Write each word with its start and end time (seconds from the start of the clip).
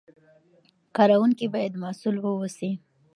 کاروونکي 0.95 1.45
باید 1.55 1.73
مسوول 1.83 2.17
واوسي. 2.19 2.71